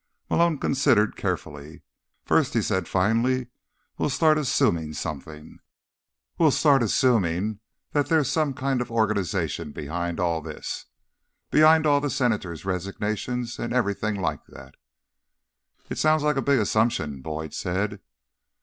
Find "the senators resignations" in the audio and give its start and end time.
12.01-13.59